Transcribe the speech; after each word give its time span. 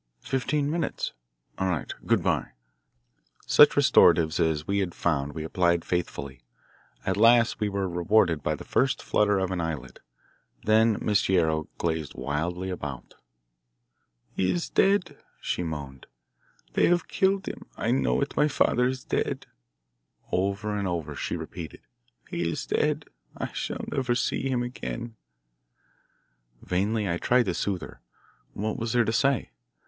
Fifteen 0.23 0.67
minutes? 0.71 1.13
All 1.59 1.67
right. 1.69 1.93
Good 2.07 2.23
bye." 2.23 2.53
Such 3.45 3.75
restoratives 3.75 4.39
as 4.39 4.65
we 4.65 4.79
had 4.79 4.95
found 4.95 5.33
we 5.33 5.43
applied 5.43 5.85
faithfully. 5.85 6.41
At 7.05 7.17
last 7.17 7.59
we 7.59 7.69
were 7.69 7.87
rewarded 7.87 8.41
by 8.41 8.55
the 8.55 8.63
first 8.63 9.03
flutter 9.03 9.37
of 9.37 9.51
an 9.51 9.61
eyelid. 9.61 9.99
Then 10.63 10.97
Miss 10.99 11.27
Guerrero 11.27 11.69
gazed 11.79 12.15
wildly 12.15 12.71
about. 12.71 13.13
"He 14.33 14.49
is 14.51 14.71
dead," 14.71 15.19
she 15.39 15.61
moaned. 15.61 16.07
"They 16.73 16.87
have 16.87 17.07
killed 17.07 17.45
him. 17.47 17.67
I 17.77 17.91
know 17.91 18.21
it. 18.21 18.35
My 18.35 18.47
father 18.47 18.87
is 18.87 19.03
dead." 19.03 19.45
Over 20.31 20.75
and 20.75 20.87
over 20.87 21.15
she 21.15 21.37
repeated: 21.37 21.81
"He 22.27 22.49
is 22.49 22.65
dead. 22.65 23.05
I 23.37 23.53
shall 23.53 23.85
never 23.87 24.15
see 24.15 24.49
him 24.49 24.63
again." 24.63 25.15
Vainly 26.63 27.07
I 27.07 27.17
tried 27.19 27.45
to 27.45 27.53
soothe 27.53 27.83
her. 27.83 28.01
What 28.53 28.77
was 28.79 28.93
there 28.93 29.05
to 29.05 29.13
say? 29.13 29.51